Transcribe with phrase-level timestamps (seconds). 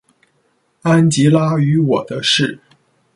[0.81, 2.57] 安吉拉与我的事。